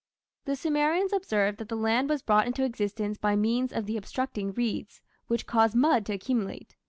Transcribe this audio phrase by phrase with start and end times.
[0.45, 4.51] The Sumerians observed that the land was brought into existence by means of the obstructing
[4.51, 6.75] reeds, which caused mud to accumulate.